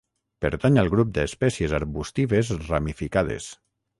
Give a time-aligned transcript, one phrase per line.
[0.45, 3.53] Pertany al grup d'espècies arbustives ramificades.